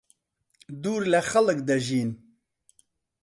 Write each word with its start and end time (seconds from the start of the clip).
دوور 0.81 1.03
لەخەڵک 1.13 1.59
دەژین. 1.67 2.09